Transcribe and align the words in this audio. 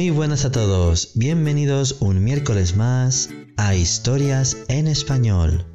Muy 0.00 0.08
buenas 0.08 0.46
a 0.46 0.50
todos, 0.50 1.10
bienvenidos 1.14 1.98
un 2.00 2.24
miércoles 2.24 2.74
más 2.74 3.28
a 3.58 3.74
Historias 3.74 4.56
en 4.68 4.88
Español. 4.88 5.66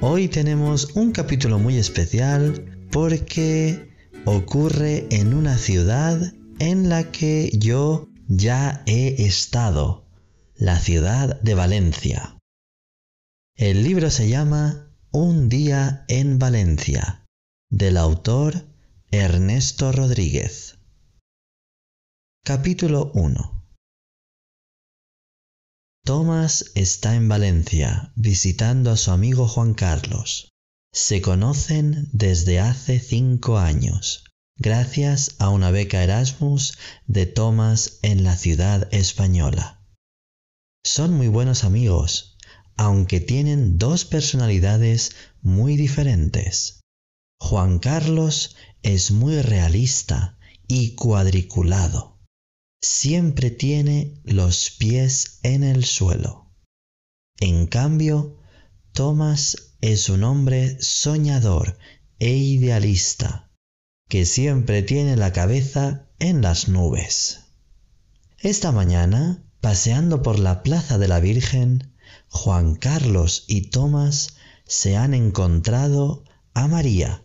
Hoy 0.00 0.28
tenemos 0.28 0.94
un 0.94 1.10
capítulo 1.10 1.58
muy 1.58 1.76
especial 1.76 2.86
porque 2.92 3.90
ocurre 4.26 5.08
en 5.10 5.34
una 5.34 5.58
ciudad 5.58 6.22
en 6.60 6.88
la 6.88 7.10
que 7.10 7.50
yo 7.58 8.08
ya 8.28 8.84
he 8.86 9.26
estado, 9.26 10.06
la 10.54 10.78
ciudad 10.78 11.40
de 11.40 11.54
Valencia. 11.54 12.38
El 13.56 13.82
libro 13.82 14.08
se 14.10 14.28
llama 14.28 14.88
Un 15.10 15.48
día 15.48 16.04
en 16.06 16.38
Valencia, 16.38 17.26
del 17.70 17.96
autor 17.96 18.54
Ernesto 19.10 19.90
Rodríguez. 19.90 20.78
Capítulo 22.44 23.10
1 23.14 23.63
Tomás 26.16 26.66
está 26.76 27.16
en 27.16 27.26
Valencia 27.28 28.12
visitando 28.14 28.92
a 28.92 28.96
su 28.96 29.10
amigo 29.10 29.48
Juan 29.48 29.74
Carlos. 29.74 30.52
Se 30.92 31.20
conocen 31.20 32.08
desde 32.12 32.60
hace 32.60 33.00
cinco 33.00 33.58
años, 33.58 34.22
gracias 34.56 35.34
a 35.40 35.48
una 35.48 35.72
beca 35.72 36.04
Erasmus 36.04 36.78
de 37.08 37.26
Tomás 37.26 37.98
en 38.02 38.22
la 38.22 38.36
ciudad 38.36 38.86
española. 38.94 39.84
Son 40.84 41.12
muy 41.14 41.26
buenos 41.26 41.64
amigos, 41.64 42.38
aunque 42.76 43.18
tienen 43.18 43.76
dos 43.76 44.04
personalidades 44.04 45.16
muy 45.42 45.76
diferentes. 45.76 46.78
Juan 47.40 47.80
Carlos 47.80 48.54
es 48.84 49.10
muy 49.10 49.42
realista 49.42 50.38
y 50.68 50.94
cuadriculado 50.94 52.13
siempre 52.84 53.50
tiene 53.50 54.20
los 54.24 54.70
pies 54.70 55.38
en 55.42 55.64
el 55.64 55.86
suelo. 55.86 56.52
En 57.40 57.66
cambio, 57.66 58.36
Thomas 58.92 59.74
es 59.80 60.10
un 60.10 60.22
hombre 60.22 60.76
soñador 60.80 61.78
e 62.18 62.36
idealista, 62.36 63.50
que 64.08 64.26
siempre 64.26 64.82
tiene 64.82 65.16
la 65.16 65.32
cabeza 65.32 66.10
en 66.18 66.42
las 66.42 66.68
nubes. 66.68 67.40
Esta 68.38 68.70
mañana, 68.70 69.42
paseando 69.62 70.22
por 70.22 70.38
la 70.38 70.62
Plaza 70.62 70.98
de 70.98 71.08
la 71.08 71.20
Virgen, 71.20 71.94
Juan 72.28 72.74
Carlos 72.74 73.44
y 73.48 73.62
Tomás 73.62 74.36
se 74.66 74.98
han 74.98 75.14
encontrado 75.14 76.24
a 76.52 76.68
María, 76.68 77.24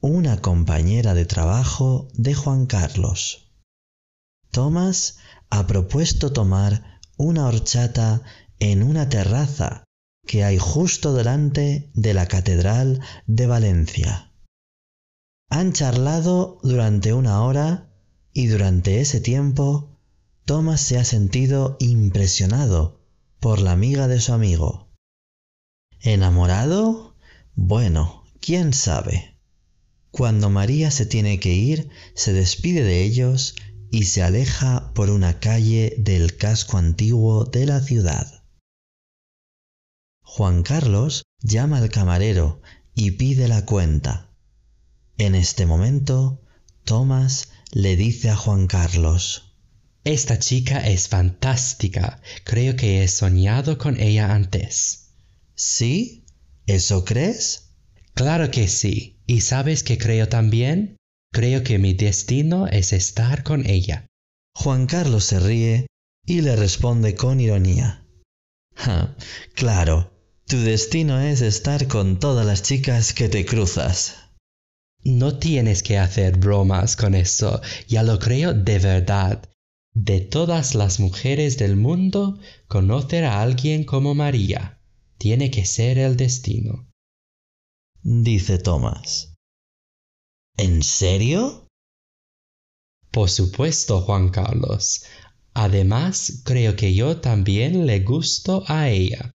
una 0.00 0.42
compañera 0.42 1.14
de 1.14 1.24
trabajo 1.24 2.08
de 2.12 2.34
Juan 2.34 2.66
Carlos. 2.66 3.45
Tomás 4.56 5.18
ha 5.50 5.66
propuesto 5.66 6.32
tomar 6.32 6.98
una 7.18 7.44
horchata 7.44 8.22
en 8.58 8.82
una 8.82 9.10
terraza 9.10 9.84
que 10.26 10.44
hay 10.44 10.56
justo 10.56 11.12
delante 11.12 11.90
de 11.92 12.14
la 12.14 12.24
Catedral 12.24 13.02
de 13.26 13.46
Valencia. 13.46 14.32
Han 15.50 15.74
charlado 15.74 16.58
durante 16.62 17.12
una 17.12 17.42
hora 17.42 17.92
y 18.32 18.46
durante 18.46 19.02
ese 19.02 19.20
tiempo 19.20 20.00
Tomás 20.46 20.80
se 20.80 20.96
ha 20.96 21.04
sentido 21.04 21.76
impresionado 21.78 23.04
por 23.40 23.60
la 23.60 23.72
amiga 23.72 24.08
de 24.08 24.20
su 24.20 24.32
amigo. 24.32 24.88
¿Enamorado? 26.00 27.14
Bueno, 27.56 28.24
quién 28.40 28.72
sabe. 28.72 29.36
Cuando 30.10 30.48
María 30.48 30.90
se 30.90 31.04
tiene 31.04 31.40
que 31.40 31.52
ir, 31.52 31.90
se 32.14 32.32
despide 32.32 32.84
de 32.84 33.02
ellos 33.02 33.54
y 33.90 34.04
se 34.04 34.22
aleja 34.22 34.92
por 34.94 35.10
una 35.10 35.40
calle 35.40 35.94
del 35.98 36.36
casco 36.36 36.78
antiguo 36.78 37.44
de 37.44 37.66
la 37.66 37.80
ciudad. 37.80 38.44
Juan 40.22 40.62
Carlos 40.62 41.22
llama 41.40 41.78
al 41.78 41.88
camarero 41.88 42.60
y 42.94 43.12
pide 43.12 43.48
la 43.48 43.64
cuenta. 43.64 44.30
En 45.18 45.34
este 45.34 45.66
momento, 45.66 46.42
Tomás 46.84 47.48
le 47.72 47.96
dice 47.96 48.30
a 48.30 48.36
Juan 48.36 48.66
Carlos, 48.66 49.54
Esta 50.04 50.38
chica 50.38 50.86
es 50.86 51.08
fantástica. 51.08 52.20
Creo 52.44 52.76
que 52.76 53.02
he 53.02 53.08
soñado 53.08 53.78
con 53.78 53.98
ella 53.98 54.34
antes. 54.34 55.10
¿Sí? 55.54 56.24
¿Eso 56.66 57.04
crees? 57.04 57.70
Claro 58.14 58.50
que 58.50 58.68
sí. 58.68 59.18
¿Y 59.26 59.40
sabes 59.40 59.82
qué 59.82 59.98
creo 59.98 60.28
también? 60.28 60.95
Creo 61.36 61.62
que 61.62 61.78
mi 61.78 61.92
destino 61.92 62.66
es 62.66 62.94
estar 62.94 63.42
con 63.42 63.68
ella. 63.68 64.06
Juan 64.54 64.86
Carlos 64.86 65.24
se 65.24 65.38
ríe 65.38 65.86
y 66.24 66.40
le 66.40 66.56
responde 66.56 67.14
con 67.14 67.40
ironía. 67.40 68.06
claro, 69.54 70.10
tu 70.46 70.56
destino 70.56 71.20
es 71.20 71.42
estar 71.42 71.88
con 71.88 72.18
todas 72.18 72.46
las 72.46 72.62
chicas 72.62 73.12
que 73.12 73.28
te 73.28 73.44
cruzas. 73.44 74.16
No 75.04 75.38
tienes 75.38 75.82
que 75.82 75.98
hacer 75.98 76.38
bromas 76.38 76.96
con 76.96 77.14
eso, 77.14 77.60
ya 77.86 78.02
lo 78.02 78.18
creo 78.18 78.54
de 78.54 78.78
verdad. 78.78 79.46
De 79.92 80.22
todas 80.22 80.74
las 80.74 81.00
mujeres 81.00 81.58
del 81.58 81.76
mundo, 81.76 82.38
conocer 82.66 83.26
a 83.26 83.42
alguien 83.42 83.84
como 83.84 84.14
María 84.14 84.80
tiene 85.18 85.50
que 85.50 85.66
ser 85.66 85.98
el 85.98 86.16
destino. 86.16 86.90
Dice 88.02 88.56
Tomás. 88.56 89.35
¿En 90.58 90.82
serio? 90.82 91.68
Por 93.10 93.28
supuesto, 93.28 94.00
Juan 94.00 94.30
Carlos. 94.30 95.04
Además, 95.52 96.42
creo 96.44 96.76
que 96.76 96.94
yo 96.94 97.20
también 97.20 97.86
le 97.86 98.00
gusto 98.00 98.64
a 98.66 98.88
ella. 98.88 99.32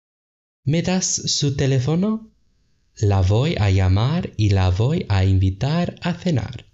¿Me 0.65 0.83
das 0.83 1.07
su 1.07 1.57
teléfono? 1.57 2.31
La 2.95 3.21
voy 3.21 3.57
a 3.59 3.71
llamar 3.71 4.33
y 4.37 4.51
la 4.51 4.71
voy 4.71 5.07
a 5.09 5.25
invitar 5.25 5.97
a 6.03 6.15
cenar. 6.15 6.67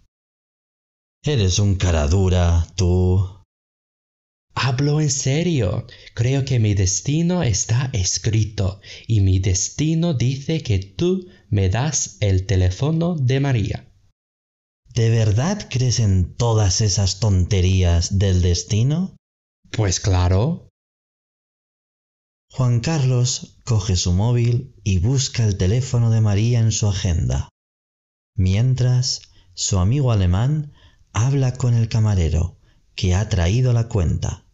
Eres 1.22 1.58
un 1.58 1.76
cara 1.76 2.06
dura, 2.06 2.66
tú. 2.76 3.26
Hablo 4.54 5.00
en 5.00 5.10
serio. 5.10 5.86
Creo 6.12 6.44
que 6.44 6.58
mi 6.58 6.74
destino 6.74 7.42
está 7.42 7.88
escrito 7.94 8.80
y 9.06 9.20
mi 9.20 9.38
destino 9.38 10.12
dice 10.12 10.62
que 10.62 10.80
tú 10.80 11.28
me 11.48 11.70
das 11.70 12.18
el 12.20 12.44
teléfono 12.44 13.14
de 13.14 13.40
María. 13.40 13.93
¿De 14.94 15.10
verdad 15.10 15.66
crees 15.68 15.98
en 15.98 16.36
todas 16.36 16.80
esas 16.80 17.18
tonterías 17.18 18.18
del 18.18 18.42
destino? 18.42 19.16
Pues 19.72 19.98
claro. 19.98 20.68
Juan 22.52 22.78
Carlos 22.78 23.58
coge 23.64 23.96
su 23.96 24.12
móvil 24.12 24.72
y 24.84 25.00
busca 25.00 25.44
el 25.44 25.58
teléfono 25.58 26.10
de 26.10 26.20
María 26.20 26.60
en 26.60 26.70
su 26.70 26.86
agenda. 26.86 27.48
Mientras, 28.36 29.22
su 29.54 29.80
amigo 29.80 30.12
alemán 30.12 30.72
habla 31.12 31.54
con 31.54 31.74
el 31.74 31.88
camarero, 31.88 32.56
que 32.94 33.16
ha 33.16 33.28
traído 33.28 33.72
la 33.72 33.88
cuenta. 33.88 34.46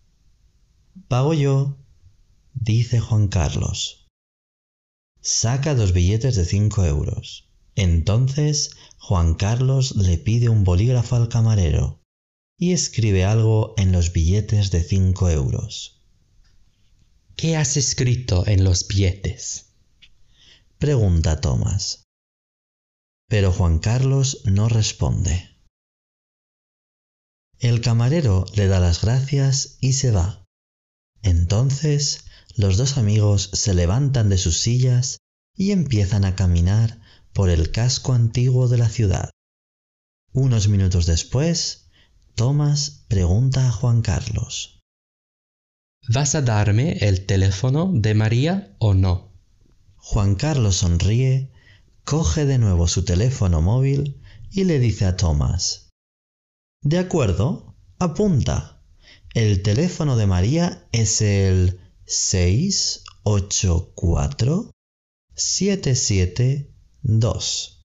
Pago 1.07 1.35
yo, 1.35 1.77
dice 2.55 2.99
Juan 2.99 3.29
Carlos. 3.29 4.09
Saca 5.21 5.75
dos 5.75 5.93
billetes 5.93 6.35
de 6.37 6.47
cinco 6.47 6.87
euros. 6.87 7.50
Entonces 7.75 8.71
Juan 8.99 9.35
Carlos 9.35 9.97
le 9.97 10.19
pide 10.19 10.49
un 10.49 10.65
bolígrafo 10.65 11.17
al 11.17 11.29
camarero 11.29 12.01
y 12.59 12.73
escribe 12.73 13.25
algo 13.25 13.75
en 13.79 13.93
los 13.93 14.13
billetes 14.13 14.71
de 14.71 14.83
cinco 14.83 15.31
euros. 15.31 16.03
¿Qué 17.37 17.57
has 17.57 17.77
escrito 17.77 18.47
en 18.47 18.65
los 18.65 18.87
billetes? 18.87 19.73
Pregunta 20.79 21.41
Tomás. 21.41 22.05
Pero 23.29 23.53
Juan 23.53 23.79
Carlos 23.79 24.43
no 24.45 24.69
responde. 24.69 25.49
El 27.59 27.81
camarero 27.81 28.45
le 28.55 28.67
da 28.67 28.81
las 28.81 29.03
gracias 29.03 29.77
y 29.81 29.95
se 29.95 30.11
va. 30.11 30.45
Entonces 31.23 32.25
los 32.57 32.77
dos 32.77 32.99
amigos 32.99 33.51
se 33.53 33.75
levantan 33.75 34.29
de 34.29 34.39
sus 34.39 34.59
sillas 34.59 35.19
y 35.57 35.71
empiezan 35.71 36.25
a 36.25 36.37
caminar 36.37 37.01
por 37.33 37.51
el 37.51 37.71
casco 37.71 38.13
antiguo 38.13 38.69
de 38.69 38.79
la 38.79 38.89
ciudad. 38.89 39.31
Unos 40.33 40.69
minutos 40.69 41.07
después, 41.07 41.89
Tomás 42.35 43.05
pregunta 43.09 43.69
a 43.69 43.73
Juan 43.73 44.03
Carlos. 44.03 44.81
¿Vas 46.09 46.35
a 46.35 46.43
darme 46.43 46.93
el 47.01 47.27
teléfono 47.27 47.91
de 47.93 48.15
María 48.15 48.75
o 48.79 48.95
no? 48.95 49.33
Juan 49.97 50.35
Carlos 50.35 50.77
sonríe, 50.77 51.53
coge 52.05 52.47
de 52.47 52.59
nuevo 52.59 52.89
su 52.89 53.05
teléfono 53.05 53.61
móvil 53.61 54.23
y 54.51 54.65
le 54.65 54.79
dice 54.79 55.05
a 55.05 55.17
Tomás. 55.17 55.91
De 56.83 56.99
acuerdo, 56.99 57.77
apunta. 57.99 58.83
El 59.35 59.63
teléfono 59.63 60.17
de 60.17 60.27
María 60.27 60.89
es 60.93 61.21
el 61.21 61.79
684 62.07 64.71
77 65.35 66.70
Dos. 67.03 67.83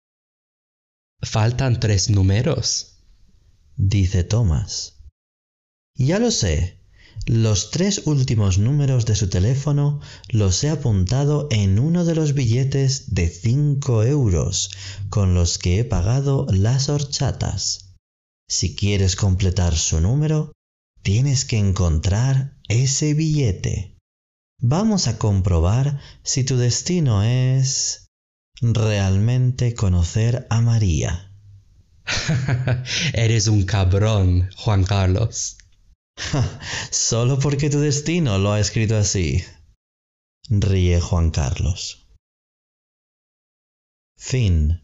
Faltan 1.21 1.79
tres 1.79 2.09
números. 2.09 2.99
Dice 3.77 4.23
Tomás. 4.23 4.99
Ya 5.95 6.19
lo 6.19 6.31
sé, 6.31 6.85
Los 7.25 7.71
tres 7.71 8.03
últimos 8.05 8.59
números 8.59 9.05
de 9.07 9.15
su 9.15 9.29
teléfono 9.29 9.99
los 10.29 10.63
he 10.63 10.69
apuntado 10.69 11.47
en 11.49 11.79
uno 11.79 12.05
de 12.05 12.13
los 12.13 12.33
billetes 12.33 13.15
de 13.15 13.29
5 13.29 14.03
euros 14.03 14.69
con 15.09 15.33
los 15.33 15.57
que 15.57 15.79
he 15.79 15.85
pagado 15.85 16.45
las 16.51 16.87
horchatas. 16.89 17.95
Si 18.47 18.75
quieres 18.75 19.15
completar 19.15 19.75
su 19.75 20.01
número, 20.01 20.51
tienes 21.01 21.45
que 21.45 21.57
encontrar 21.57 22.59
ese 22.67 23.15
billete. 23.15 23.97
Vamos 24.61 25.07
a 25.07 25.17
comprobar 25.17 25.99
si 26.21 26.43
tu 26.43 26.57
destino 26.57 27.23
es 27.23 28.04
realmente 28.61 29.73
conocer 29.73 30.47
a 30.49 30.61
María. 30.61 31.31
Eres 33.13 33.47
un 33.47 33.63
cabrón, 33.63 34.49
Juan 34.55 34.83
Carlos. 34.83 35.57
Solo 36.91 37.39
porque 37.39 37.69
tu 37.69 37.79
destino 37.79 38.37
lo 38.37 38.53
ha 38.53 38.59
escrito 38.59 38.95
así. 38.95 39.43
Ríe 40.49 41.01
Juan 41.01 41.31
Carlos. 41.31 42.07
Fin. 44.17 44.81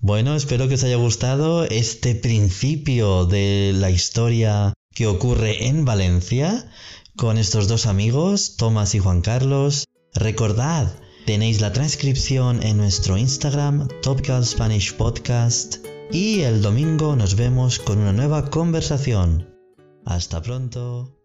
Bueno, 0.00 0.36
espero 0.36 0.68
que 0.68 0.74
os 0.74 0.84
haya 0.84 0.96
gustado 0.96 1.64
este 1.64 2.14
principio 2.14 3.26
de 3.26 3.72
la 3.74 3.90
historia 3.90 4.72
que 4.94 5.06
ocurre 5.06 5.66
en 5.66 5.84
Valencia 5.84 6.70
con 7.16 7.36
estos 7.36 7.66
dos 7.66 7.86
amigos, 7.86 8.56
Tomás 8.56 8.94
y 8.94 9.00
Juan 9.00 9.22
Carlos. 9.22 9.86
Recordad, 10.14 10.94
tenéis 11.28 11.60
la 11.60 11.74
transcripción 11.74 12.62
en 12.62 12.78
nuestro 12.78 13.18
Instagram, 13.18 13.86
Topical 14.00 14.46
Spanish 14.46 14.94
Podcast. 14.96 15.76
Y 16.10 16.40
el 16.40 16.62
domingo 16.62 17.16
nos 17.16 17.36
vemos 17.36 17.78
con 17.78 17.98
una 17.98 18.14
nueva 18.14 18.48
conversación. 18.48 19.46
Hasta 20.06 20.40
pronto. 20.40 21.17